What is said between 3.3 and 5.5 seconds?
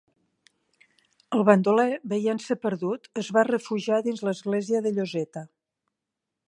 va refugiar dins l'església de Lloseta.